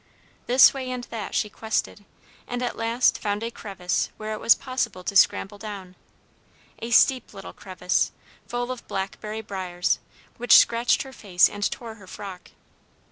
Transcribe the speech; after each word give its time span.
This 0.47 0.73
way 0.73 0.89
and 0.89 1.03
that 1.11 1.35
she 1.35 1.47
quested, 1.47 2.05
and 2.47 2.63
at 2.63 2.75
last 2.75 3.19
found 3.19 3.43
a 3.43 3.51
crevice 3.51 4.09
where 4.17 4.33
it 4.33 4.39
was 4.39 4.55
possible 4.55 5.03
to 5.03 5.15
scramble 5.15 5.59
down, 5.59 5.95
a 6.79 6.89
steep 6.89 7.35
little 7.35 7.53
crevice, 7.53 8.11
full 8.47 8.71
of 8.71 8.87
blackberry 8.87 9.41
briers, 9.41 9.99
which 10.37 10.57
scratched 10.57 11.03
her 11.03 11.13
face 11.13 11.47
and 11.47 11.69
tore 11.69 11.93
her 12.01 12.07
frock. 12.07 12.49